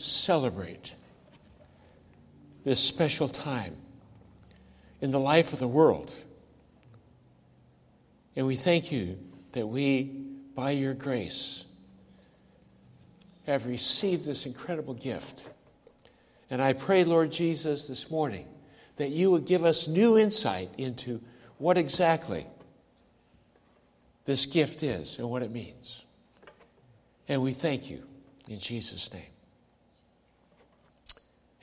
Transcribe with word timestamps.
celebrate 0.00 0.94
this 2.64 2.80
special 2.80 3.28
time 3.28 3.76
in 5.00 5.10
the 5.10 5.20
life 5.20 5.52
of 5.52 5.58
the 5.58 5.68
world. 5.68 6.14
And 8.36 8.46
we 8.46 8.56
thank 8.56 8.92
you 8.92 9.18
that 9.52 9.66
we, 9.66 10.04
by 10.54 10.70
your 10.70 10.94
grace, 10.94 11.66
have 13.46 13.66
received 13.66 14.24
this 14.24 14.46
incredible 14.46 14.94
gift. 14.94 15.48
And 16.48 16.62
I 16.62 16.72
pray, 16.72 17.04
Lord 17.04 17.32
Jesus, 17.32 17.88
this 17.88 18.10
morning 18.10 18.46
that 18.96 19.10
you 19.10 19.30
would 19.30 19.46
give 19.46 19.64
us 19.64 19.88
new 19.88 20.16
insight 20.16 20.70
into 20.78 21.20
what 21.58 21.76
exactly 21.78 22.46
this 24.24 24.46
gift 24.46 24.82
is 24.82 25.18
and 25.18 25.28
what 25.28 25.42
it 25.42 25.50
means. 25.50 26.04
And 27.28 27.42
we 27.42 27.52
thank 27.52 27.90
you 27.90 28.02
in 28.48 28.58
Jesus' 28.58 29.12
name. 29.12 29.22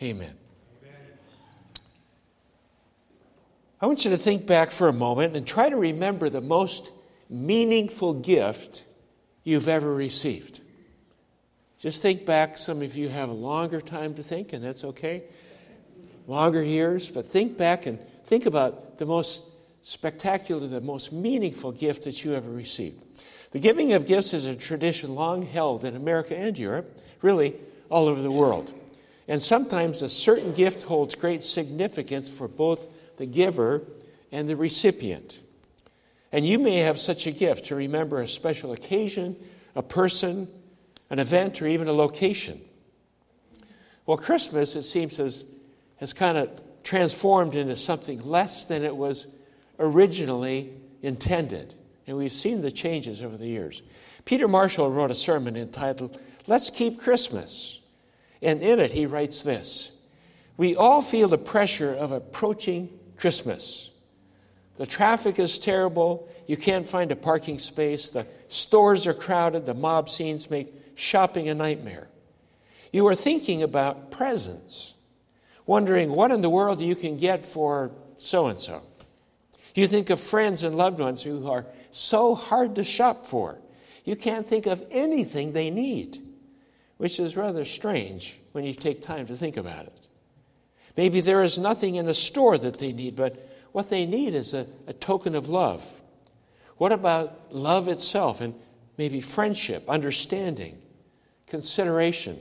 Amen. 0.02 0.34
I 3.82 3.88
want 3.88 4.04
you 4.04 4.12
to 4.12 4.18
think 4.18 4.46
back 4.46 4.72
for 4.72 4.88
a 4.88 4.94
moment 4.94 5.36
and 5.36 5.48
try 5.48 5.70
to 5.70 5.76
remember 5.76 6.30
the 6.30 6.42
most 6.42 6.90
meaningful 7.30 8.14
gift 8.14 8.84
you've 9.44 9.68
ever 9.68 9.94
received. 9.94 10.62
Just 11.80 12.02
think 12.02 12.26
back. 12.26 12.58
Some 12.58 12.82
of 12.82 12.98
you 12.98 13.08
have 13.08 13.30
a 13.30 13.34
longer 13.34 13.80
time 13.80 14.16
to 14.16 14.24
think, 14.24 14.52
and 14.52 14.64
that's 14.64 14.84
okay. 14.84 15.24
Longer 16.28 16.62
years, 16.62 17.10
but 17.10 17.26
think 17.26 17.58
back 17.58 17.86
and 17.86 18.00
think 18.26 18.46
about 18.46 18.98
the 18.98 19.06
most 19.06 19.50
spectacular, 19.82 20.68
the 20.68 20.82
most 20.82 21.14
meaningful 21.14 21.72
gift 21.72 22.04
that 22.04 22.24
you 22.24 22.36
ever 22.36 22.50
received. 22.50 23.02
The 23.52 23.60
giving 23.60 23.94
of 23.94 24.06
gifts 24.06 24.34
is 24.34 24.46
a 24.46 24.56
tradition 24.56 25.16
long 25.16 25.42
held 25.42 25.86
in 25.86 25.96
America 25.96 26.38
and 26.38 26.58
Europe, 26.58 27.02
really 27.22 27.56
all 27.90 28.08
over 28.08 28.22
the 28.22 28.32
world. 28.32 28.74
And 29.30 29.40
sometimes 29.40 30.02
a 30.02 30.10
certain 30.10 30.54
gift 30.54 30.84
holds 30.84 31.14
great 31.14 31.44
significance 31.44 32.28
for 32.28 32.48
both 32.48 32.92
the 33.18 33.28
giver 33.28 33.84
and 34.32 34.50
the 34.50 34.56
recipient. 34.56 35.40
And 36.32 36.46
you 36.46 36.58
may 36.58 36.78
have 36.78 37.00
such 37.00 37.28
a 37.28 37.32
gift 37.32 37.66
to 37.66 37.76
remember 37.76 38.22
a 38.22 38.28
special 38.28 38.74
occasion, 38.74 39.36
a 39.76 39.84
person, 39.84 40.48
an 41.12 41.20
event, 41.20 41.62
or 41.62 41.68
even 41.68 41.88
a 41.88 41.94
location. 41.94 42.60
Well, 44.08 44.18
Christmas, 44.18 44.76
it 44.76 44.82
seems, 44.84 45.18
has, 45.18 45.54
has 45.98 46.12
kind 46.12 46.40
of 46.40 46.50
transformed 46.82 47.54
into 47.54 47.76
something 47.76 48.26
less 48.26 48.66
than 48.66 48.84
it 48.84 48.96
was 48.96 49.36
originally 49.78 50.74
intended. 51.04 51.76
And 52.08 52.18
we've 52.18 52.32
seen 52.32 52.62
the 52.62 52.72
changes 52.72 53.22
over 53.22 53.38
the 53.38 53.48
years. 53.48 53.84
Peter 54.26 54.48
Marshall 54.48 54.90
wrote 54.90 55.12
a 55.12 55.16
sermon 55.16 55.56
entitled, 55.56 56.20
Let's 56.48 56.72
Keep 56.72 57.00
Christmas. 57.00 57.79
And 58.42 58.62
in 58.62 58.80
it, 58.80 58.92
he 58.92 59.06
writes 59.06 59.44
this 59.44 60.08
We 60.58 60.76
all 60.76 61.02
feel 61.02 61.28
the 61.28 61.38
pressure 61.38 61.94
of 61.94 62.12
approaching 62.12 62.90
Christmas. 63.18 63.98
The 64.78 64.86
traffic 64.86 65.40
is 65.40 65.60
terrible. 65.60 66.30
You 66.48 66.56
can't 66.56 66.88
find 66.88 67.12
a 67.12 67.16
parking 67.16 67.60
space. 67.60 68.12
The 68.12 68.26
stores 68.48 69.08
are 69.08 69.14
crowded. 69.14 69.66
The 69.66 69.74
mob 69.74 70.10
scenes 70.10 70.50
make 70.50 70.74
shopping 70.96 71.50
a 71.50 71.54
nightmare. 71.54 72.08
You 72.92 73.06
are 73.08 73.16
thinking 73.16 73.62
about 73.62 74.10
presents, 74.10 74.96
wondering 75.66 76.12
what 76.12 76.32
in 76.32 76.42
the 76.42 76.50
world 76.50 76.82
you 76.82 76.96
can 76.96 77.18
get 77.18 77.46
for 77.46 77.92
so 78.18 78.48
and 78.48 78.58
so. 78.58 78.82
You 79.76 79.86
think 79.86 80.10
of 80.10 80.20
friends 80.20 80.64
and 80.64 80.76
loved 80.76 81.00
ones 81.00 81.24
who 81.24 81.50
are 81.50 81.66
so 81.92 82.36
hard 82.36 82.76
to 82.76 82.84
shop 82.84 83.26
for. 83.26 83.58
You 84.06 84.16
can't 84.16 84.48
think 84.48 84.66
of 84.66 84.84
anything 84.92 85.52
they 85.52 85.70
need, 85.70 86.18
which 87.00 87.18
is 87.18 87.38
rather 87.38 87.64
strange 87.64 88.38
when 88.52 88.66
you 88.66 88.74
take 88.74 89.02
time 89.02 89.26
to 89.26 89.34
think 89.34 89.56
about 89.56 89.86
it. 89.86 90.08
Maybe 90.98 91.22
there 91.22 91.44
is 91.44 91.58
nothing 91.58 91.96
in 91.96 92.10
a 92.10 92.14
store 92.14 92.58
that 92.58 92.78
they 92.78 92.92
need, 92.92 93.16
but 93.16 93.50
what 93.72 93.90
they 93.90 94.06
need 94.06 94.36
is 94.36 94.54
a, 94.54 94.68
a 94.86 94.92
token 94.92 95.34
of 95.34 95.48
love. 95.48 96.02
What 96.76 96.92
about 96.92 97.56
love 97.56 97.88
itself 97.88 98.42
and 98.42 98.54
maybe 98.98 99.22
friendship, 99.22 99.88
understanding, 99.88 100.78
consideration, 101.48 102.38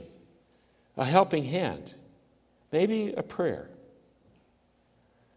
a 0.97 1.05
helping 1.05 1.45
hand, 1.45 1.93
maybe 2.73 3.13
a 3.15 3.23
prayer? 3.23 3.69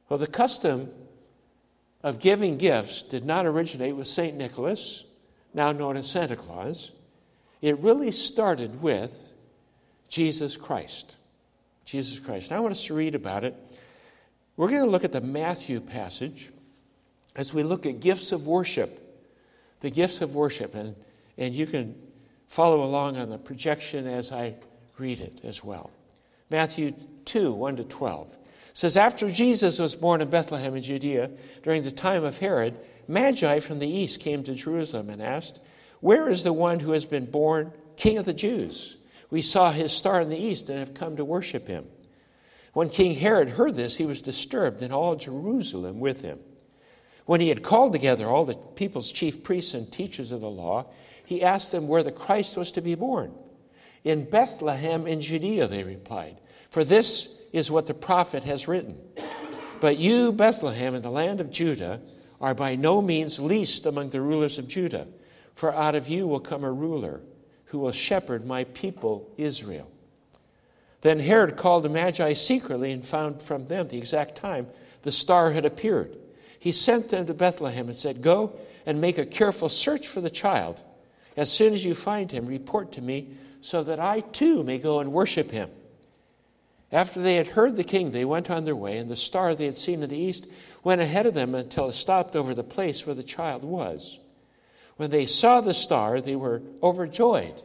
Well, 0.08 0.18
the 0.18 0.26
custom 0.26 0.90
of 2.02 2.18
giving 2.18 2.58
gifts 2.58 3.02
did 3.02 3.24
not 3.24 3.46
originate 3.46 3.94
with 3.94 4.08
St. 4.08 4.36
Nicholas, 4.36 5.06
now 5.54 5.70
known 5.70 5.96
as 5.96 6.10
Santa 6.10 6.34
Claus. 6.34 6.90
It 7.62 7.78
really 7.78 8.10
started 8.10 8.82
with 8.82 9.32
Jesus 10.08 10.56
Christ. 10.56 11.16
Jesus 11.84 12.18
Christ. 12.18 12.52
I 12.52 12.60
want 12.60 12.72
us 12.72 12.84
to 12.86 12.94
read 12.94 13.14
about 13.14 13.44
it. 13.44 13.54
We're 14.56 14.68
going 14.68 14.84
to 14.84 14.90
look 14.90 15.04
at 15.04 15.12
the 15.12 15.20
Matthew 15.20 15.80
passage 15.80 16.50
as 17.34 17.54
we 17.54 17.62
look 17.62 17.86
at 17.86 18.00
gifts 18.00 18.32
of 18.32 18.46
worship. 18.46 18.98
The 19.80 19.90
gifts 19.90 20.20
of 20.20 20.34
worship. 20.34 20.74
And, 20.74 20.94
and 21.38 21.54
you 21.54 21.66
can 21.66 21.94
follow 22.48 22.82
along 22.82 23.16
on 23.16 23.30
the 23.30 23.38
projection 23.38 24.06
as 24.06 24.32
I 24.32 24.54
read 24.98 25.20
it 25.20 25.40
as 25.44 25.64
well. 25.64 25.90
Matthew 26.50 26.92
2 27.24 27.52
1 27.52 27.76
to 27.76 27.84
12 27.84 28.36
says, 28.74 28.96
After 28.96 29.30
Jesus 29.30 29.78
was 29.78 29.94
born 29.94 30.20
in 30.20 30.28
Bethlehem 30.28 30.76
in 30.76 30.82
Judea 30.82 31.30
during 31.62 31.82
the 31.82 31.90
time 31.90 32.24
of 32.24 32.38
Herod, 32.38 32.76
Magi 33.08 33.60
from 33.60 33.78
the 33.78 33.88
east 33.88 34.20
came 34.20 34.42
to 34.44 34.54
Jerusalem 34.54 35.10
and 35.10 35.22
asked, 35.22 35.60
Where 36.02 36.28
is 36.28 36.42
the 36.42 36.52
one 36.52 36.80
who 36.80 36.92
has 36.92 37.04
been 37.04 37.26
born 37.26 37.72
King 37.96 38.18
of 38.18 38.24
the 38.24 38.34
Jews? 38.34 38.96
We 39.30 39.40
saw 39.40 39.70
his 39.70 39.92
star 39.92 40.20
in 40.20 40.30
the 40.30 40.36
east 40.36 40.68
and 40.68 40.80
have 40.80 40.94
come 40.94 41.16
to 41.16 41.24
worship 41.24 41.68
him. 41.68 41.86
When 42.72 42.90
King 42.90 43.14
Herod 43.14 43.50
heard 43.50 43.76
this, 43.76 43.96
he 43.96 44.04
was 44.04 44.20
disturbed, 44.20 44.82
and 44.82 44.92
all 44.92 45.14
Jerusalem 45.14 46.00
with 46.00 46.22
him. 46.22 46.40
When 47.24 47.40
he 47.40 47.50
had 47.50 47.62
called 47.62 47.92
together 47.92 48.26
all 48.26 48.44
the 48.44 48.54
people's 48.54 49.12
chief 49.12 49.44
priests 49.44 49.74
and 49.74 49.90
teachers 49.92 50.32
of 50.32 50.40
the 50.40 50.50
law, 50.50 50.86
he 51.24 51.40
asked 51.40 51.70
them 51.70 51.86
where 51.86 52.02
the 52.02 52.10
Christ 52.10 52.56
was 52.56 52.72
to 52.72 52.80
be 52.80 52.96
born. 52.96 53.32
In 54.02 54.28
Bethlehem 54.28 55.06
in 55.06 55.20
Judea, 55.20 55.68
they 55.68 55.84
replied, 55.84 56.36
for 56.68 56.82
this 56.82 57.40
is 57.52 57.70
what 57.70 57.86
the 57.86 57.94
prophet 57.94 58.42
has 58.42 58.66
written. 58.66 58.98
But 59.80 59.98
you, 59.98 60.32
Bethlehem, 60.32 60.96
in 60.96 61.02
the 61.02 61.10
land 61.10 61.40
of 61.40 61.52
Judah, 61.52 62.00
are 62.40 62.54
by 62.54 62.74
no 62.74 63.00
means 63.00 63.38
least 63.38 63.86
among 63.86 64.10
the 64.10 64.20
rulers 64.20 64.58
of 64.58 64.66
Judah, 64.66 65.06
for 65.54 65.72
out 65.72 65.94
of 65.94 66.08
you 66.08 66.26
will 66.26 66.40
come 66.40 66.64
a 66.64 66.72
ruler 66.72 67.20
who 67.66 67.78
will 67.78 67.92
shepherd 67.92 68.44
my 68.46 68.64
people 68.64 69.30
Israel. 69.36 69.90
Then 71.00 71.18
Herod 71.18 71.56
called 71.56 71.82
the 71.82 71.88
Magi 71.88 72.32
secretly 72.34 72.92
and 72.92 73.04
found 73.04 73.42
from 73.42 73.66
them 73.66 73.88
the 73.88 73.98
exact 73.98 74.36
time 74.36 74.68
the 75.02 75.12
star 75.12 75.50
had 75.52 75.64
appeared. 75.64 76.16
He 76.58 76.72
sent 76.72 77.08
them 77.08 77.26
to 77.26 77.34
Bethlehem 77.34 77.88
and 77.88 77.96
said, 77.96 78.22
Go 78.22 78.52
and 78.86 79.00
make 79.00 79.18
a 79.18 79.26
careful 79.26 79.68
search 79.68 80.06
for 80.06 80.20
the 80.20 80.30
child. 80.30 80.82
As 81.36 81.50
soon 81.50 81.72
as 81.72 81.84
you 81.84 81.94
find 81.94 82.30
him, 82.30 82.46
report 82.46 82.92
to 82.92 83.02
me 83.02 83.36
so 83.60 83.82
that 83.84 83.98
I 83.98 84.20
too 84.20 84.62
may 84.62 84.78
go 84.78 85.00
and 85.00 85.12
worship 85.12 85.50
him. 85.50 85.70
After 86.92 87.20
they 87.20 87.36
had 87.36 87.48
heard 87.48 87.76
the 87.76 87.84
king, 87.84 88.10
they 88.10 88.24
went 88.24 88.50
on 88.50 88.64
their 88.64 88.76
way, 88.76 88.98
and 88.98 89.10
the 89.10 89.16
star 89.16 89.54
they 89.54 89.64
had 89.64 89.78
seen 89.78 90.02
in 90.02 90.10
the 90.10 90.16
east 90.16 90.46
went 90.84 91.00
ahead 91.00 91.26
of 91.26 91.32
them 91.32 91.54
until 91.54 91.88
it 91.88 91.94
stopped 91.94 92.36
over 92.36 92.54
the 92.54 92.62
place 92.62 93.06
where 93.06 93.14
the 93.14 93.22
child 93.22 93.64
was. 93.64 94.18
When 95.02 95.10
they 95.10 95.26
saw 95.26 95.60
the 95.60 95.74
star, 95.74 96.20
they 96.20 96.36
were 96.36 96.62
overjoyed. 96.80 97.60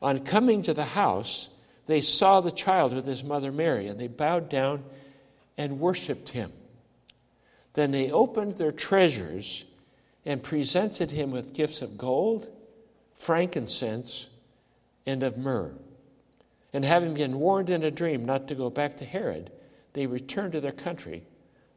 On 0.00 0.20
coming 0.20 0.62
to 0.62 0.72
the 0.72 0.84
house, 0.84 1.60
they 1.86 2.00
saw 2.00 2.40
the 2.40 2.52
child 2.52 2.92
with 2.92 3.06
his 3.06 3.24
mother 3.24 3.50
Mary, 3.50 3.88
and 3.88 3.98
they 3.98 4.06
bowed 4.06 4.50
down 4.50 4.84
and 5.58 5.80
worshiped 5.80 6.28
him. 6.28 6.52
Then 7.72 7.90
they 7.90 8.08
opened 8.08 8.56
their 8.56 8.70
treasures 8.70 9.68
and 10.24 10.44
presented 10.44 11.10
him 11.10 11.32
with 11.32 11.54
gifts 11.54 11.82
of 11.82 11.98
gold, 11.98 12.48
frankincense, 13.16 14.32
and 15.04 15.24
of 15.24 15.36
myrrh. 15.36 15.74
And 16.72 16.84
having 16.84 17.14
been 17.14 17.40
warned 17.40 17.68
in 17.68 17.82
a 17.82 17.90
dream 17.90 18.24
not 18.24 18.46
to 18.46 18.54
go 18.54 18.70
back 18.70 18.98
to 18.98 19.04
Herod, 19.04 19.50
they 19.94 20.06
returned 20.06 20.52
to 20.52 20.60
their 20.60 20.70
country 20.70 21.24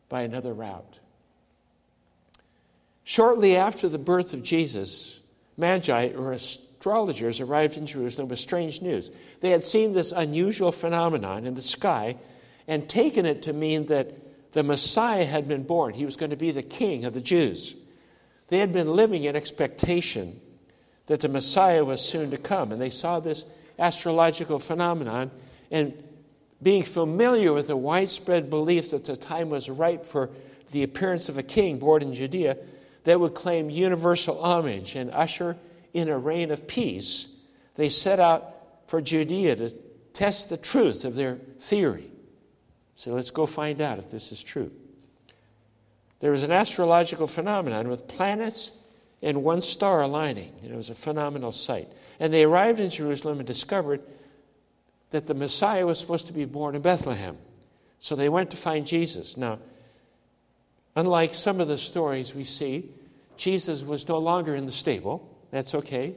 by 0.08 0.22
another 0.22 0.54
route. 0.54 1.00
Shortly 3.08 3.56
after 3.56 3.88
the 3.88 3.98
birth 3.98 4.34
of 4.34 4.44
Jesus, 4.44 5.22
Magi, 5.56 6.10
or 6.10 6.34
astrologers, 6.34 7.40
arrived 7.40 7.78
in 7.78 7.86
Jerusalem 7.86 8.28
with 8.28 8.38
strange 8.38 8.82
news. 8.82 9.12
They 9.40 9.52
had 9.52 9.64
seen 9.64 9.94
this 9.94 10.12
unusual 10.12 10.74
phenomenon 10.74 11.46
in 11.46 11.56
the 11.56 11.62
sky 11.62 12.18
and 12.68 12.90
taken 12.90 13.26
it 13.26 13.44
to 13.44 13.54
mean 13.54 13.86
that 13.86 14.52
the 14.52 14.62
Messiah 14.62 15.24
had 15.24 15.48
been 15.48 15.64
born. 15.64 15.94
He 15.94 16.04
was 16.04 16.18
going 16.18 16.32
to 16.32 16.36
be 16.36 16.52
the 16.52 16.62
king 16.62 17.06
of 17.06 17.14
the 17.14 17.22
Jews. 17.22 17.78
They 18.50 18.58
had 18.58 18.74
been 18.74 18.94
living 18.94 19.24
in 19.24 19.38
expectation 19.38 20.42
that 21.06 21.22
the 21.22 21.30
Messiah 21.30 21.86
was 21.86 22.02
soon 22.02 22.32
to 22.32 22.38
come, 22.38 22.74
and 22.74 22.82
they 22.82 22.90
saw 22.90 23.22
this 23.22 23.46
astrological 23.80 24.60
phenomenon 24.60 25.32
and 25.72 25.94
being 26.62 26.84
familiar 26.84 27.54
with 27.54 27.68
the 27.68 27.78
widespread 27.78 28.50
belief 28.50 28.92
that 28.92 29.06
the 29.06 29.16
time 29.16 29.50
was 29.50 29.70
ripe 29.70 30.06
for 30.06 30.30
the 30.72 30.84
appearance 30.84 31.30
of 31.30 31.38
a 31.38 31.44
king 31.44 31.80
born 31.80 32.02
in 32.02 32.14
Judea 32.14 32.58
that 33.08 33.22
would 33.22 33.34
claim 33.34 33.70
universal 33.70 34.38
homage 34.44 34.94
and 34.98 35.10
usher 35.12 35.56
in 35.94 36.10
a 36.10 36.18
reign 36.18 36.52
of 36.52 36.68
peace, 36.68 37.38
they 37.76 37.88
set 37.88 38.20
out 38.20 38.54
for 38.88 39.00
Judea 39.00 39.56
to, 39.56 39.70
test 40.12 40.50
the 40.50 40.58
truth 40.58 41.06
of 41.06 41.16
their 41.16 41.36
theory. 41.58 42.12
So 42.98 43.14
let's 43.14 43.32
go 43.32 43.46
find 43.46 43.80
out 43.80 43.98
if 43.98 44.12
this 44.12 44.34
is 44.34 44.44
true. 44.44 44.74
There 46.20 46.32
was 46.32 46.44
an 46.44 46.52
astrological 46.52 47.28
phenomenon 47.28 47.88
with 47.88 48.10
planets 48.10 48.78
and 49.22 49.42
one 49.42 49.62
star 49.62 50.02
aligning. 50.02 50.52
it 50.62 50.76
was 50.76 50.90
a 50.90 50.96
phenomenal 50.96 51.54
sight. 51.54 51.88
And 52.20 52.34
they 52.34 52.44
arrived 52.44 52.82
in 52.82 52.90
Jerusalem 52.90 53.38
and 53.38 53.48
discovered 53.48 54.02
that 55.12 55.28
the 55.28 55.34
Messiah 55.34 55.86
was 55.86 55.98
supposed 55.98 56.28
to 56.28 56.34
be 56.34 56.44
born 56.44 56.76
in 56.76 56.82
Bethlehem. 56.82 57.38
So 58.00 58.18
they 58.18 58.28
went 58.28 58.52
to 58.52 58.58
find 58.58 58.86
Jesus. 58.86 59.38
Now, 59.38 59.60
unlike 60.98 61.36
some 61.36 61.62
of 61.62 61.68
the 61.68 61.78
stories 61.78 62.34
we 62.34 62.44
see, 62.44 62.90
Jesus 63.38 63.84
was 63.84 64.08
no 64.08 64.18
longer 64.18 64.56
in 64.56 64.66
the 64.66 64.72
stable. 64.72 65.30
That's 65.52 65.76
okay. 65.76 66.16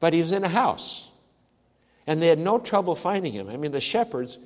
But 0.00 0.12
he 0.12 0.20
was 0.20 0.32
in 0.32 0.44
a 0.44 0.48
house. 0.48 1.10
And 2.06 2.20
they 2.20 2.26
had 2.26 2.38
no 2.38 2.58
trouble 2.58 2.94
finding 2.94 3.32
him. 3.32 3.48
I 3.48 3.56
mean, 3.56 3.72
the 3.72 3.80
shepherds 3.80 4.38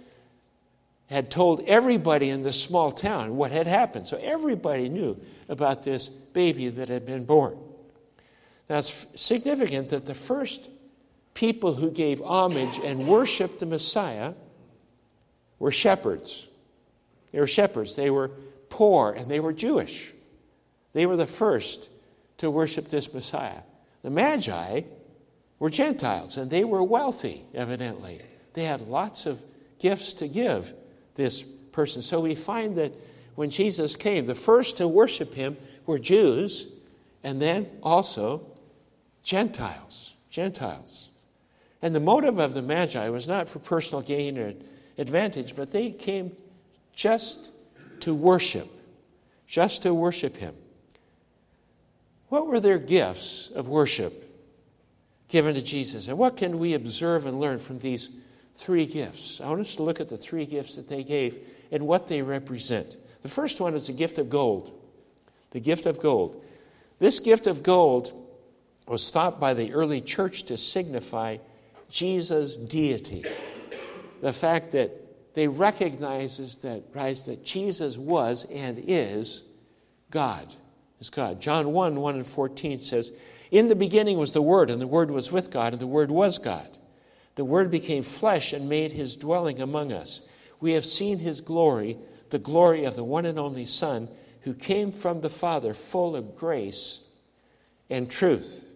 had 1.07 1.33
told 1.33 1.65
everybody 1.67 2.31
in 2.31 2.45
this 2.45 2.63
small 2.63 2.93
town 2.93 3.37
what 3.37 3.51
had 3.51 3.67
happened. 3.67 4.07
So 4.07 4.19
everybody 4.23 4.89
knew 4.89 5.21
about 5.49 5.83
this 5.83 6.09
baby 6.09 6.69
that 6.69 6.89
had 6.89 7.05
been 7.05 7.25
born. 7.25 7.59
Now 8.71 8.79
it's 8.79 9.21
significant 9.21 9.89
that 9.89 10.07
the 10.07 10.15
first 10.15 10.71
people 11.35 11.75
who 11.75 11.91
gave 11.91 12.23
homage 12.23 12.79
and 12.85 13.09
worshiped 13.09 13.59
the 13.59 13.67
Messiah 13.67 14.35
were 15.59 15.73
shepherds. 15.73 16.49
They 17.33 17.41
were 17.41 17.49
shepherds. 17.49 17.97
They 17.97 18.11
were 18.11 18.31
poor 18.73 19.13
and 19.13 19.31
they 19.31 19.39
were 19.39 19.53
Jewish. 19.53 20.11
They 20.95 21.05
were 21.05 21.17
the 21.17 21.27
first 21.27 21.91
to 22.39 22.51
worship 22.51 22.87
this 22.87 23.13
Messiah. 23.13 23.61
The 24.01 24.09
Magi 24.09 24.81
were 25.59 25.69
Gentiles 25.69 26.39
and 26.39 26.51
they 26.51 26.65
were 26.65 26.83
wealthy, 26.83 27.43
evidently. 27.55 28.23
They 28.55 28.65
had 28.65 28.81
lots 28.81 29.27
of 29.27 29.43
gifts 29.79 30.15
to 30.15 30.27
give 30.27 30.73
this 31.17 31.43
person. 31.43 32.01
So 32.01 32.21
we 32.21 32.35
find 32.35 32.77
that 32.77 32.93
when 33.35 33.51
Jesus 33.51 33.95
came, 33.95 34.25
the 34.25 34.35
first 34.35 34.79
to 34.79 34.89
worship 34.89 35.35
him 35.35 35.59
were 35.85 35.99
Jews 35.99 36.73
and 37.23 37.43
then 37.43 37.69
also 37.83 38.47
Gentiles. 39.23 40.17
Gentiles. 40.31 41.11
And 41.83 41.95
the 41.95 42.01
motive 42.01 42.39
of 42.39 42.55
the 42.55 42.63
Magi 42.63 43.11
was 43.11 43.29
not 43.29 43.49
for 43.49 43.59
personal 43.59 44.01
gain 44.01 44.39
or 44.39 44.55
advantage, 44.97 45.57
but 45.57 45.73
they 45.73 45.91
came 45.91 46.35
just 46.95 47.53
to 48.03 48.15
worship, 48.15 48.69
just 49.47 49.83
to 49.83 49.95
worship 49.95 50.37
him. 50.37 50.55
What 52.29 52.47
were 52.47 52.61
their 52.61 52.79
gifts 52.79 53.51
of 53.51 53.69
worship 53.69 54.13
given 55.29 55.55
to 55.55 55.63
Jesus? 55.63 56.09
And 56.09 56.19
what 56.19 56.37
can 56.37 56.59
we 56.59 56.75
observe 56.75 57.27
and 57.27 57.41
learn 57.41 57.59
from 57.59 57.79
these 57.79 58.17
three 58.55 58.87
gifts. 58.87 59.41
I 59.41 59.49
want 59.49 59.61
us 59.61 59.77
to 59.77 59.83
look 59.83 60.01
at 60.01 60.09
the 60.09 60.17
three 60.17 60.47
gifts 60.47 60.77
that 60.77 60.89
they 60.89 61.03
gave 61.03 61.39
and 61.71 61.87
what 61.87 62.07
they 62.07 62.23
represent. 62.23 62.97
The 63.23 63.29
first 63.29 63.61
one 63.61 63.75
is 63.75 63.87
the 63.87 63.93
gift 63.93 64.19
of 64.19 64.29
gold. 64.29 64.79
The 65.51 65.61
gift 65.61 65.87
of 65.87 66.01
gold. 66.01 66.45
This 66.99 67.21
gift 67.21 67.47
of 67.47 67.63
gold 67.63 68.13
was 68.87 69.11
thought 69.11 69.41
by 69.41 69.55
the 69.55 69.73
early 69.73 70.01
church 70.01 70.45
to 70.45 70.57
signify 70.57 71.39
Jesus' 71.89 72.57
deity. 72.57 73.25
The 74.21 74.33
fact 74.33 74.73
that 74.73 74.91
they 75.35 75.49
recognizes 75.49 76.59
that, 76.59 76.85
right, 76.95 77.17
that 77.27 77.45
Jesus 77.45 77.97
was 77.97 78.51
and 78.51 78.83
is 78.87 79.49
God. 80.11 80.53
Is 81.01 81.11
God. 81.11 81.41
John 81.41 81.73
1 81.73 81.97
1 81.97 82.15
and 82.15 82.27
14 82.27 82.79
says, 82.81 83.17
In 83.51 83.69
the 83.69 83.75
beginning 83.75 84.19
was 84.19 84.33
the 84.33 84.43
Word, 84.43 84.71
and 84.71 84.81
the 84.81 84.87
Word 84.87 85.11
was 85.11 85.33
with 85.33 85.51
God, 85.51 85.73
and 85.73 85.81
the 85.81 85.87
Word 85.87 86.11
was 86.11 86.39
God. 86.39 86.69
The 87.35 87.45
Word 87.45 87.71
became 87.71 88.03
flesh 88.03 88.53
and 88.53 88.69
made 88.69 88.93
his 88.93 89.17
dwelling 89.17 89.61
among 89.61 89.93
us. 89.93 90.29
We 90.61 90.73
have 90.73 90.85
seen 90.85 91.19
his 91.19 91.41
glory, 91.41 91.97
the 92.31 92.39
glory 92.39 92.85
of 92.85 92.95
the 92.95 93.05
one 93.05 93.27
and 93.27 93.39
only 93.39 93.65
Son, 93.65 94.09
who 94.43 94.55
came 94.55 94.93
from 94.93 95.21
the 95.21 95.31
Father, 95.31 95.73
full 95.73 96.15
of 96.15 96.37
grace 96.37 97.09
and 97.89 98.11
truth. 98.11 98.69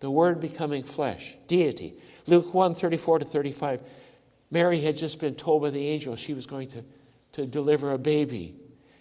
The 0.00 0.10
Word 0.10 0.40
becoming 0.40 0.84
flesh, 0.84 1.34
deity. 1.48 1.94
Luke 2.26 2.54
1 2.54 2.74
34 2.74 3.20
to 3.20 3.24
35. 3.24 3.82
Mary 4.50 4.80
had 4.80 4.96
just 4.96 5.20
been 5.20 5.34
told 5.34 5.62
by 5.62 5.70
the 5.70 5.86
angel 5.86 6.16
she 6.16 6.34
was 6.34 6.46
going 6.46 6.68
to, 6.68 6.84
to 7.32 7.46
deliver 7.46 7.92
a 7.92 7.98
baby. 7.98 8.54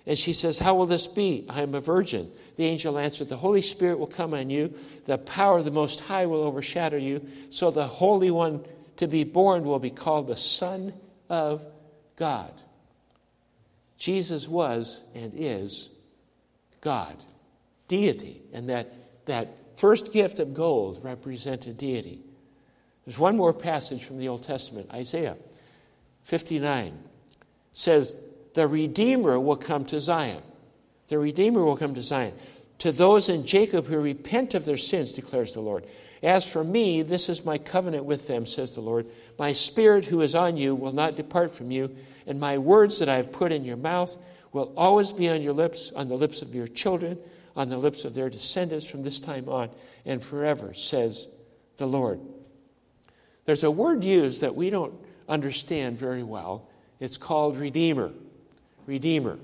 And 0.06 0.18
she 0.18 0.34
says, 0.34 0.60
How 0.60 0.76
will 0.76 0.86
this 0.86 1.08
be? 1.08 1.46
I 1.50 1.62
am 1.62 1.76
a 1.76 1.80
virgin. 1.80 2.30
The 2.56 2.66
angel 2.66 2.98
answered, 2.98 3.30
The 3.30 3.38
Holy 3.38 3.62
Spirit 3.62 4.00
will 4.00 4.08
come 4.08 4.34
on 4.34 4.50
you, 4.50 4.74
the 5.06 5.18
power 5.18 5.58
of 5.58 5.66
the 5.66 5.72
Most 5.72 6.02
High 6.02 6.26
will 6.26 6.44
overshadow 6.44 6.98
you, 6.98 7.26
so 7.50 7.72
the 7.72 7.88
Holy 7.88 8.32
One 8.32 8.66
to 8.98 9.08
be 9.08 9.24
born 9.24 9.64
will 9.64 9.80
be 9.80 9.90
called 9.90 10.28
the 10.28 10.36
Son 10.36 10.94
of 11.30 11.64
God. 12.16 12.52
Jesus 13.98 14.48
was 14.48 15.04
and 15.16 15.34
is 15.36 15.94
God, 16.82 17.16
deity, 17.88 18.42
and 18.54 18.70
that, 18.70 19.26
that 19.26 19.50
first 19.78 20.14
gift 20.14 20.40
of 20.40 20.54
gold 20.54 21.04
represented 21.04 21.78
deity. 21.78 22.22
There's 23.08 23.18
one 23.18 23.38
more 23.38 23.54
passage 23.54 24.04
from 24.04 24.18
the 24.18 24.28
Old 24.28 24.44
Testament, 24.44 24.92
Isaiah 24.94 25.38
59 26.24 26.94
says, 27.72 28.22
The 28.54 28.68
Redeemer 28.68 29.40
will 29.40 29.56
come 29.56 29.86
to 29.86 30.02
Zion. 30.02 30.42
The 31.08 31.18
Redeemer 31.18 31.64
will 31.64 31.78
come 31.78 31.94
to 31.94 32.02
Zion. 32.02 32.34
To 32.80 32.92
those 32.92 33.30
in 33.30 33.46
Jacob 33.46 33.86
who 33.86 33.98
repent 33.98 34.56
of 34.56 34.66
their 34.66 34.76
sins, 34.76 35.14
declares 35.14 35.54
the 35.54 35.62
Lord. 35.62 35.86
As 36.22 36.52
for 36.52 36.66
me, 36.66 37.02
this 37.02 37.30
is 37.30 37.46
my 37.46 37.58
covenant 37.58 38.04
with 38.04 38.28
them, 38.28 38.46
says 38.46 38.76
the 38.76 38.82
Lord. 38.82 39.08
My 39.40 39.54
spirit 39.54 40.04
who 40.04 40.20
is 40.20 40.36
on 40.36 40.58
you 40.58 40.76
will 40.76 40.92
not 40.92 41.16
depart 41.16 41.52
from 41.52 41.72
you, 41.72 41.96
and 42.26 42.42
my 42.42 42.58
words 42.58 43.00
that 43.00 43.08
I 43.08 43.16
have 43.16 43.32
put 43.32 43.54
in 43.54 43.64
your 43.64 43.78
mouth 43.78 44.22
will 44.52 44.74
always 44.76 45.14
be 45.14 45.30
on 45.30 45.42
your 45.42 45.54
lips, 45.54 45.94
on 45.94 46.10
the 46.10 46.18
lips 46.18 46.42
of 46.42 46.54
your 46.54 46.68
children, 46.68 47.18
on 47.56 47.70
the 47.70 47.78
lips 47.78 48.04
of 48.04 48.16
their 48.16 48.30
descendants 48.30 48.86
from 48.86 49.04
this 49.04 49.22
time 49.22 49.48
on 49.48 49.70
and 50.06 50.22
forever, 50.22 50.74
says 50.74 51.34
the 51.78 51.88
Lord. 51.88 52.20
There's 53.48 53.64
a 53.64 53.72
word 53.72 54.04
used 54.04 54.42
that 54.42 54.56
we 54.56 54.70
don't 54.70 54.94
understand 55.28 55.98
very 55.98 56.22
well. 56.22 56.70
It's 57.00 57.18
called 57.18 57.58
Redeemer. 57.58 58.12
Redeemer. 58.86 59.40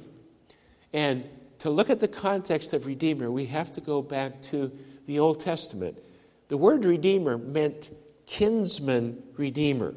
And 0.93 1.27
to 1.59 1.71
look 1.71 1.89
at 1.89 1.99
the 1.99 2.07
context 2.07 2.73
of 2.73 2.85
Redeemer, 2.85 3.31
we 3.31 3.47
have 3.47 3.71
to 3.71 3.81
go 3.81 4.03
back 4.03 4.43
to 4.43 4.71
the 5.07 5.17
Old 5.17 5.39
Testament 5.39 5.97
the 6.53 6.57
word 6.57 6.85
redeemer 6.85 7.37
meant 7.39 7.89
kinsman 8.27 9.23
redeemer. 9.37 9.89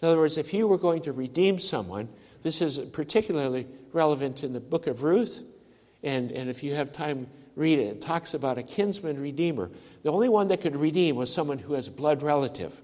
In 0.00 0.08
other 0.08 0.18
words, 0.18 0.36
if 0.36 0.52
you 0.52 0.66
were 0.66 0.78
going 0.78 1.02
to 1.02 1.12
redeem 1.12 1.60
someone, 1.60 2.08
this 2.42 2.60
is 2.60 2.78
particularly 2.88 3.68
relevant 3.92 4.42
in 4.42 4.52
the 4.52 4.58
book 4.58 4.88
of 4.88 5.04
Ruth, 5.04 5.44
and, 6.02 6.32
and 6.32 6.50
if 6.50 6.64
you 6.64 6.74
have 6.74 6.90
time, 6.90 7.28
read 7.54 7.78
it. 7.78 7.82
It 7.82 8.00
talks 8.00 8.34
about 8.34 8.58
a 8.58 8.64
kinsman 8.64 9.20
redeemer. 9.20 9.70
The 10.02 10.10
only 10.10 10.28
one 10.28 10.48
that 10.48 10.60
could 10.60 10.74
redeem 10.74 11.14
was 11.14 11.32
someone 11.32 11.58
who 11.58 11.74
has 11.74 11.88
blood 11.88 12.22
relative. 12.22 12.82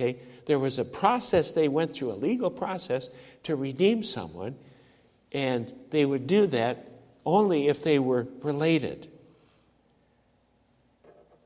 Okay? 0.00 0.18
There 0.46 0.58
was 0.58 0.78
a 0.78 0.84
process 0.84 1.52
they 1.52 1.68
went 1.68 1.92
through, 1.92 2.12
a 2.12 2.14
legal 2.14 2.50
process, 2.50 3.10
to 3.42 3.54
redeem 3.54 4.02
someone, 4.02 4.56
and 5.32 5.72
they 5.90 6.04
would 6.04 6.26
do 6.26 6.46
that 6.48 6.90
only 7.26 7.68
if 7.68 7.82
they 7.82 7.98
were 7.98 8.26
related. 8.42 9.08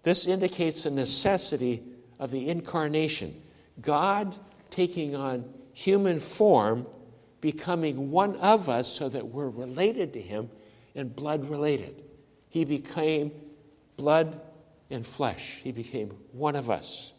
This 0.04 0.28
indicates 0.28 0.84
the 0.84 0.90
necessity 0.90 1.82
of 2.18 2.30
the 2.30 2.48
incarnation. 2.48 3.42
God 3.80 4.34
taking 4.70 5.16
on 5.16 5.52
human 5.72 6.20
form, 6.20 6.86
becoming 7.40 8.10
one 8.10 8.36
of 8.36 8.68
us 8.68 8.88
so 8.88 9.08
that 9.08 9.28
we're 9.28 9.48
related 9.48 10.12
to 10.12 10.20
Him 10.20 10.48
and 10.94 11.14
blood 11.14 11.48
related. 11.48 12.02
He 12.48 12.64
became 12.64 13.32
blood 13.96 14.40
and 14.90 15.04
flesh. 15.04 15.60
He 15.64 15.72
became 15.72 16.10
one 16.32 16.54
of 16.54 16.70
us. 16.70 17.13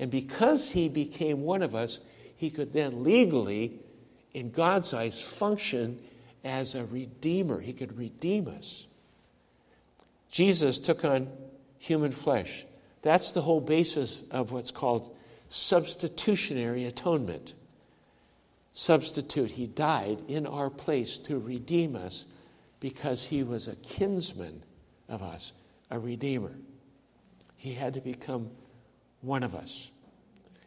And 0.00 0.10
because 0.10 0.72
He 0.72 0.88
became 0.88 1.42
one 1.42 1.62
of 1.62 1.76
us, 1.76 2.00
He 2.34 2.50
could 2.50 2.72
then 2.72 3.04
legally, 3.04 3.78
in 4.32 4.50
God's 4.50 4.92
eyes, 4.94 5.20
function 5.20 6.00
as 6.42 6.74
a 6.74 6.86
redeemer. 6.86 7.60
He 7.60 7.74
could 7.74 7.96
redeem 7.96 8.48
us. 8.48 8.86
Jesus 10.30 10.78
took 10.78 11.04
on 11.04 11.28
human 11.78 12.12
flesh. 12.12 12.64
That's 13.02 13.32
the 13.32 13.42
whole 13.42 13.60
basis 13.60 14.26
of 14.30 14.52
what's 14.52 14.70
called 14.70 15.14
substitutionary 15.50 16.86
atonement. 16.86 17.52
Substitute. 18.72 19.50
He 19.50 19.66
died 19.66 20.22
in 20.28 20.46
our 20.46 20.70
place 20.70 21.18
to 21.18 21.38
redeem 21.38 21.94
us 21.94 22.32
because 22.78 23.26
he 23.26 23.42
was 23.42 23.68
a 23.68 23.76
kinsman 23.76 24.62
of 25.10 25.22
us, 25.22 25.52
a 25.90 25.98
redeemer. 25.98 26.54
He 27.56 27.74
had 27.74 27.92
to 27.94 28.00
become 28.00 28.50
one 29.22 29.42
of 29.42 29.54
us. 29.54 29.90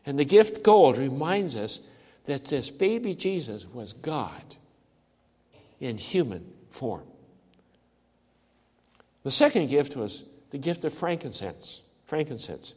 And 0.06 0.18
the 0.18 0.26
gift 0.26 0.64
gold 0.64 0.98
reminds 0.98 1.56
us 1.56 1.88
that 2.26 2.46
this 2.46 2.70
baby 2.70 3.14
Jesus 3.14 3.66
was 3.66 3.94
God 3.94 4.42
in 5.80 5.98
human 5.98 6.46
form. 6.70 7.04
The 9.24 9.32
second 9.32 9.68
gift 9.70 9.96
was 9.96 10.28
the 10.52 10.58
gift 10.58 10.86
of 10.86 10.94
frankincense. 10.94 11.82
Frankincense. 12.06 12.76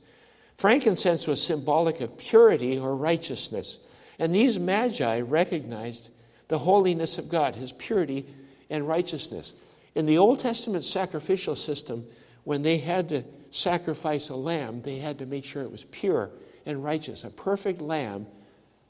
Frankincense 0.57 1.27
was 1.27 1.43
symbolic 1.43 2.01
of 2.01 2.17
purity 2.17 2.79
or 2.79 2.95
righteousness. 2.97 3.87
And 4.19 4.35
these 4.35 4.59
magi 4.59 5.21
recognized 5.21 6.11
the 6.49 6.59
holiness 6.59 7.19
of 7.19 7.29
God, 7.29 7.57
his 7.57 7.73
purity 7.73 8.27
and 8.71 8.87
righteousness. 8.87 9.55
In 9.95 10.07
the 10.07 10.19
Old 10.19 10.41
Testament 10.41 10.85
sacrificial 10.85 11.57
system, 11.57 12.07
when 12.47 12.63
they 12.63 12.79
had 12.79 13.09
to 13.09 13.25
sacrifice 13.51 14.29
a 14.29 14.37
lamb, 14.37 14.81
they 14.83 14.99
had 14.99 15.19
to 15.19 15.27
make 15.27 15.45
sure 15.45 15.65
it 15.65 15.73
was 15.73 15.83
pure 15.83 16.31
and 16.65 16.85
righteous, 16.85 17.25
a 17.25 17.31
perfect 17.31 17.81
lamb 17.81 18.25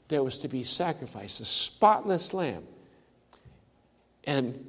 that 0.09 0.23
was 0.23 0.37
to 0.37 0.47
be 0.47 0.63
sacrificed, 0.63 1.39
a 1.39 1.45
spotless 1.45 2.35
lamb. 2.35 2.63
And 4.25 4.63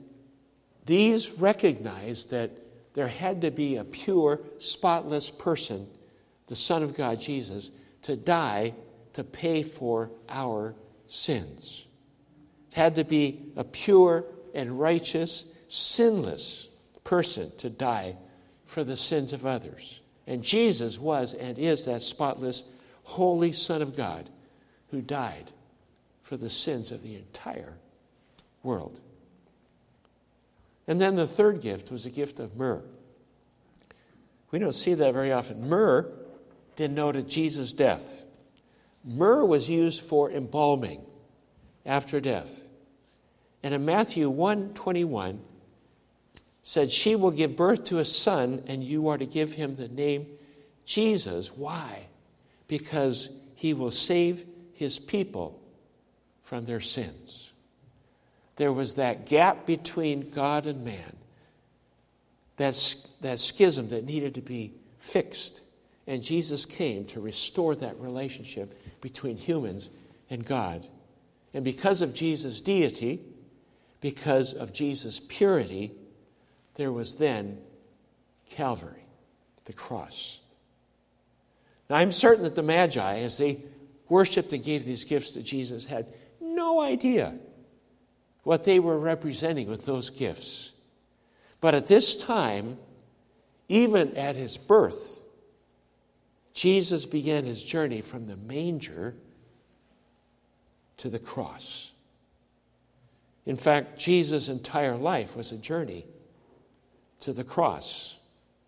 these 0.87 1.33
recognized 1.33 2.31
that 2.31 2.51
there 2.95 3.09
had 3.09 3.43
to 3.43 3.51
be 3.51 3.77
a 3.77 3.85
pure, 3.85 4.41
spotless 4.57 5.29
person, 5.29 5.87
the 6.47 6.57
Son 6.57 6.83
of 6.83 6.97
God, 6.97 7.21
Jesus, 7.21 7.71
to 8.03 8.17
die 8.17 8.73
to 9.13 9.23
pay 9.23 9.63
for 9.63 10.11
our 10.31 10.75
sins. 11.09 11.87
It 12.73 12.77
had 12.77 12.95
to 12.97 13.05
be 13.05 13.53
a 13.55 13.65
pure 13.65 14.25
and 14.55 14.81
righteous, 14.81 15.59
sinless 15.69 16.71
person 17.05 17.53
to 17.59 17.69
die 17.69 18.17
for 18.69 18.85
the 18.85 18.97
sins 18.97 19.33
of 19.33 19.47
others. 19.47 20.03
And 20.27 20.45
Jesus 20.45 20.99
was 20.99 21.33
and 21.33 21.59
is 21.59 21.87
that 21.87 22.03
spotless, 22.03 22.71
holy 23.03 23.51
Son 23.51 23.81
of 23.81 23.97
God 23.97 24.29
who 24.91 25.01
died 25.01 25.51
for 26.23 26.37
the 26.37 26.51
sins 26.51 26.93
of 26.93 27.03
the 27.03 27.17
entire 27.17 27.79
world. 28.63 29.01
And 30.87 31.01
then 31.01 31.17
the 31.17 31.27
third 31.27 31.63
gift 31.63 31.91
was 31.91 32.05
a 32.05 32.11
gift 32.11 32.39
of 32.39 32.57
myrrh. 32.57 32.83
We 34.51 34.59
don't 34.59 34.73
see 34.73 34.95
that 34.95 35.15
very 35.15 35.33
often. 35.33 35.69
Myrrh 35.69 36.11
denoted 36.77 37.29
Jesus' 37.29 37.73
death. 37.73 38.25
Myrrh 39.03 39.45
was 39.45 39.71
used 39.71 40.03
for 40.03 40.31
embalming 40.31 41.01
after 41.87 42.21
death. 42.21 42.65
And 43.63 43.73
in 43.73 43.87
Matthew 43.87 44.31
1:21 44.31 45.41
said 46.69 46.93
she 46.93 47.17
will 47.17 47.31
give 47.31 47.57
birth 47.57 47.85
to 47.85 47.99
a 47.99 48.05
son 48.05 48.63
and 48.67 48.85
you 48.85 49.09
are 49.09 49.17
to 49.17 49.25
give 49.25 49.55
him 49.55 49.75
the 49.75 49.89
name 49.89 50.27
Jesus. 50.85 51.57
Why? 51.57 52.03
Because 52.67 53.43
he 53.55 53.73
will 53.73 53.91
save 53.91 54.45
his 54.75 54.99
people 54.99 55.59
from 56.43 56.67
their 56.67 56.83
sins. 56.83 57.55
There 58.57 58.71
was 58.71 58.97
that 58.97 59.25
gap 59.25 59.65
between 59.65 60.29
God 60.29 60.67
and 60.67 60.85
man, 60.85 61.17
that, 62.59 62.75
that 63.23 63.39
schism 63.39 63.89
that 63.89 64.05
needed 64.05 64.35
to 64.35 64.43
be 64.43 64.75
fixed. 64.99 65.63
And 66.07 66.23
Jesus 66.23 66.67
came 66.67 67.07
to 67.07 67.21
restore 67.23 67.77
that 67.77 67.99
relationship 67.99 68.79
between 69.01 69.39
humans 69.39 69.89
and 70.29 70.45
God. 70.45 70.87
And 71.55 71.65
because 71.65 72.03
of 72.03 72.13
Jesus' 72.13 72.61
deity, 72.61 73.23
because 74.03 74.53
of 74.53 74.75
Jesus' 74.75 75.19
purity, 75.19 75.93
there 76.79 76.93
was 76.93 77.17
then 77.17 77.59
Calvary, 78.51 79.05
the 79.67 79.73
cross. 79.75 80.41
Now, 81.91 81.97
I'm 81.97 82.13
certain 82.13 82.45
that 82.45 82.55
the 82.55 82.63
Magi, 82.63 83.19
as 83.19 83.37
they 83.37 83.63
worshiped 84.09 84.53
and 84.53 84.65
gave 84.65 84.85
these 84.85 85.05
gifts 85.05 85.31
to 85.31 85.43
Jesus, 85.43 85.85
had 85.85 86.07
no 86.41 86.81
idea 86.81 87.35
what 88.45 88.65
they 88.65 88.79
were 88.79 88.99
representing 88.99 89.69
with 89.69 89.85
those 89.85 90.09
gifts. 90.09 90.73
But 91.61 91.75
at 91.75 91.89
this 91.89 92.25
time, 92.25 92.79
even 93.69 94.17
at 94.17 94.37
his 94.37 94.57
birth, 94.57 95.21
Jesus 96.55 97.05
began 97.05 97.45
his 97.45 97.63
journey 97.63 98.03
from 98.03 98.29
the 98.29 98.37
manger 98.37 99.17
to 100.99 101.11
the 101.11 101.19
cross. 101.19 101.93
In 103.47 103.57
fact, 103.57 103.99
Jesus' 103.99 104.49
entire 104.49 104.97
life 104.97 105.37
was 105.37 105.51
a 105.51 105.59
journey 105.59 106.05
to 107.21 107.33
the 107.33 107.45
cross. 107.45 108.19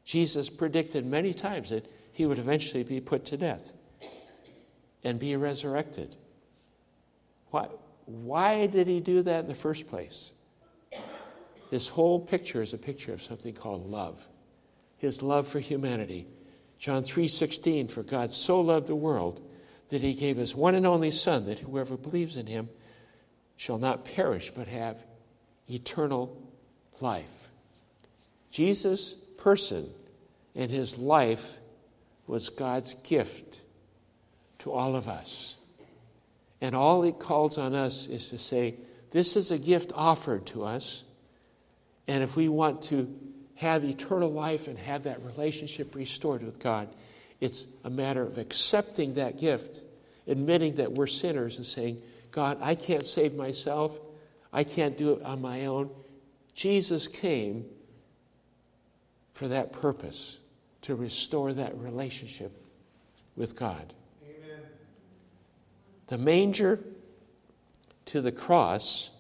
Jesus 0.04 0.49
predicted 0.49 1.07
many 1.07 1.33
times 1.33 1.71
that 1.71 1.90
he 2.12 2.26
would 2.26 2.38
eventually 2.38 2.83
be 2.83 3.00
put 3.00 3.25
to 3.26 3.37
death 3.37 3.73
and 5.04 5.19
be 5.19 5.37
resurrected. 5.37 6.16
Why, 7.50 7.69
why 8.07 8.66
did 8.66 8.87
he 8.87 9.00
do 9.00 9.23
that 9.23 9.45
in 9.45 9.49
the 9.49 9.54
first 9.54 9.88
place? 9.88 10.33
This 11.71 11.88
whole 11.88 12.19
picture 12.19 12.62
is 12.62 12.75
a 12.75 12.78
picture 12.78 13.12
of 13.12 13.23
something 13.23 13.54
called 13.54 13.87
love. 13.88 14.26
His 14.99 15.23
love 15.23 15.47
for 15.47 15.61
humanity. 15.61 16.26
John 16.78 17.02
3:16 17.02 17.88
for 17.88 18.02
God 18.02 18.33
so 18.33 18.61
loved 18.61 18.88
the 18.88 18.95
world 18.95 19.40
that 19.88 20.02
he 20.02 20.14
gave 20.14 20.37
his 20.37 20.54
one 20.54 20.75
and 20.75 20.87
only 20.87 21.11
son 21.11 21.47
that 21.47 21.61
whoever 21.61 21.97
believes 21.97 22.37
in 22.37 22.47
him 22.47 22.69
shall 23.57 23.78
not 23.78 24.04
perish 24.04 24.50
but 24.50 24.66
have 24.66 25.04
eternal 25.69 26.37
life. 27.00 27.39
Jesus' 28.50 29.12
person 29.12 29.88
and 30.54 30.71
his 30.71 30.99
life 30.99 31.59
was 32.26 32.49
God's 32.49 32.95
gift 32.95 33.61
to 34.61 34.73
all 34.73 34.97
of 34.97 35.09
us. 35.09 35.57
And 36.61 36.75
all 36.75 37.04
it 37.04 37.19
calls 37.19 37.59
on 37.59 37.75
us 37.75 38.09
is 38.09 38.28
to 38.30 38.38
say, 38.38 38.75
This 39.11 39.37
is 39.37 39.50
a 39.50 39.59
gift 39.59 39.92
offered 39.95 40.47
to 40.47 40.64
us. 40.64 41.04
And 42.07 42.23
if 42.23 42.37
we 42.37 42.49
want 42.49 42.83
to 42.85 43.12
have 43.57 43.85
eternal 43.85 44.30
life 44.30 44.69
and 44.69 44.78
have 44.78 45.04
that 45.04 45.23
relationship 45.25 45.95
restored 45.95 46.42
with 46.42 46.59
God, 46.59 46.88
it's 47.40 47.66
a 47.85 47.90
matter 47.90 48.23
of 48.23 48.37
accepting 48.37 49.14
that 49.14 49.38
gift, 49.38 49.80
admitting 50.26 50.75
that 50.76 50.92
we're 50.92 51.07
sinners, 51.07 51.57
and 51.57 51.64
saying, 51.64 52.02
God, 52.30 52.59
I 52.61 52.75
can't 52.75 53.07
save 53.07 53.35
myself. 53.35 53.99
I 54.52 54.64
can't 54.64 54.97
do 54.97 55.14
it 55.14 55.23
on 55.23 55.40
my 55.40 55.66
own. 55.66 55.90
Jesus 56.54 57.09
came 57.09 57.64
for 59.40 59.49
that 59.49 59.73
purpose 59.73 60.38
to 60.82 60.94
restore 60.94 61.54
that 61.54 61.75
relationship 61.78 62.52
with 63.37 63.59
God 63.59 63.94
Amen. 64.23 64.61
the 66.09 66.18
manger 66.18 66.78
to 68.04 68.20
the 68.20 68.32
cross 68.32 69.16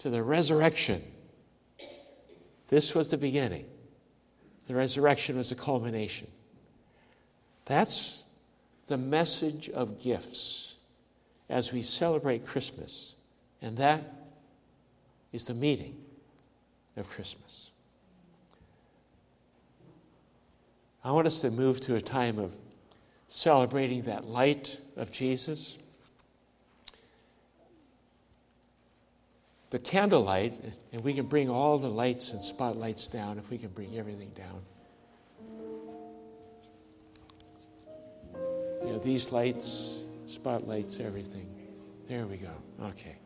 to 0.00 0.10
the 0.10 0.22
resurrection. 0.22 1.00
This 2.68 2.94
was 2.94 3.08
the 3.08 3.16
beginning. 3.16 3.64
The 4.66 4.74
resurrection 4.74 5.38
was 5.38 5.48
the 5.48 5.54
culmination. 5.54 6.28
That's 7.64 8.30
the 8.88 8.98
message 8.98 9.70
of 9.70 10.02
gifts 10.02 10.74
as 11.48 11.72
we 11.72 11.82
celebrate 11.82 12.46
Christmas. 12.46 13.14
And 13.62 13.78
that 13.78 14.02
is 15.32 15.44
the 15.44 15.54
meaning 15.54 15.96
of 16.98 17.08
Christmas. 17.08 17.71
I 21.04 21.10
want 21.10 21.26
us 21.26 21.40
to 21.40 21.50
move 21.50 21.80
to 21.82 21.96
a 21.96 22.00
time 22.00 22.38
of 22.38 22.56
celebrating 23.28 24.02
that 24.02 24.24
light 24.24 24.80
of 24.96 25.10
Jesus. 25.10 25.78
The 29.70 29.78
candlelight, 29.78 30.60
and 30.92 31.02
we 31.02 31.14
can 31.14 31.26
bring 31.26 31.48
all 31.48 31.78
the 31.78 31.88
lights 31.88 32.32
and 32.34 32.42
spotlights 32.42 33.06
down 33.06 33.38
if 33.38 33.50
we 33.50 33.58
can 33.58 33.70
bring 33.70 33.96
everything 33.96 34.30
down. 34.36 34.60
You 38.84 38.92
know, 38.92 38.98
these 38.98 39.32
lights, 39.32 40.02
spotlights, 40.26 41.00
everything. 41.00 41.48
There 42.08 42.26
we 42.26 42.36
go. 42.36 42.50
Okay. 42.82 43.16